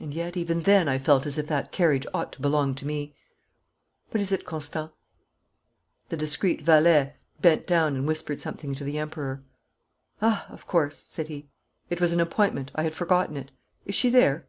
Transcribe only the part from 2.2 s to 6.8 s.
to belong to me. What is it, Constant?' The discreet